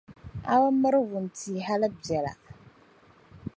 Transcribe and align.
A 0.51 0.53
bɛ 0.61 0.67
miri 0.81 0.99
wuntia 1.09 1.61
hali 1.67 1.89
bela. 2.05 2.33